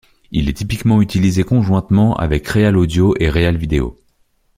Il 0.31 0.49
est 0.49 0.53
typiquement 0.57 0.99
utilisé 0.99 1.43
conjointement 1.43 2.15
avec 2.15 2.47
RealAudio 2.47 3.13
et 3.19 3.29
RealVideo. 3.29 3.95